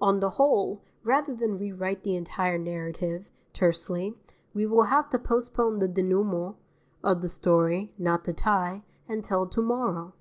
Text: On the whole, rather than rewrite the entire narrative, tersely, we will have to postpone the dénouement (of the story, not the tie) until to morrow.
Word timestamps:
On 0.00 0.20
the 0.20 0.30
whole, 0.30 0.80
rather 1.04 1.34
than 1.34 1.58
rewrite 1.58 2.02
the 2.02 2.16
entire 2.16 2.56
narrative, 2.56 3.26
tersely, 3.52 4.16
we 4.54 4.64
will 4.64 4.84
have 4.84 5.10
to 5.10 5.18
postpone 5.18 5.78
the 5.78 5.88
dénouement 5.90 6.54
(of 7.04 7.20
the 7.20 7.28
story, 7.28 7.92
not 7.98 8.24
the 8.24 8.32
tie) 8.32 8.82
until 9.08 9.46
to 9.46 9.60
morrow. 9.60 10.14